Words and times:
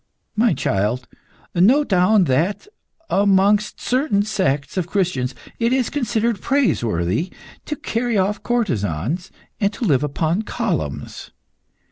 "My 0.35 0.55
child, 0.55 1.07
note 1.53 1.89
down 1.89 2.23
that, 2.23 2.67
amongst 3.07 3.79
certain 3.79 4.23
sects 4.23 4.75
of 4.75 4.87
Christians, 4.87 5.35
it 5.59 5.71
is 5.71 5.91
considered 5.91 6.41
praiseworthy 6.41 7.31
to 7.65 7.75
carry 7.75 8.17
off 8.17 8.41
courtesans 8.41 9.29
and 9.59 9.79
live 9.83 10.03
upon 10.03 10.41
columns. 10.41 11.29